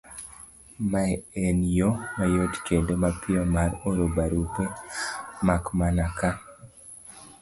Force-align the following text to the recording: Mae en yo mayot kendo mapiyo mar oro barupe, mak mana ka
Mae 0.91 1.11
en 1.43 1.57
yo 1.77 1.89
mayot 2.17 2.53
kendo 2.67 2.91
mapiyo 3.03 3.41
mar 3.55 3.69
oro 3.87 4.05
barupe, 4.15 4.63
mak 5.47 5.63
mana 5.77 6.05
ka 6.17 6.29